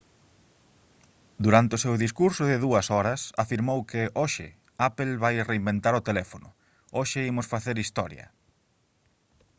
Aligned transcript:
durante 1.45 1.73
o 1.75 1.81
seu 1.85 1.95
discurso 2.05 2.43
de 2.51 2.57
2 2.65 2.87
horas 2.97 3.21
afirmou 3.43 3.79
que 3.89 4.01
hoxe 4.21 4.47
apple 4.87 5.21
vai 5.23 5.35
reinventar 5.49 5.93
o 5.95 6.05
teléfono 6.09 6.49
hoxe 6.97 7.19
imos 7.31 7.49
facer 7.53 7.75
historia 7.79 8.25